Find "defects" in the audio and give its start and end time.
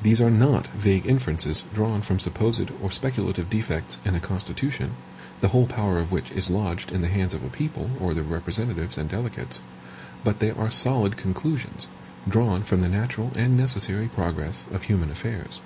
3.50-3.98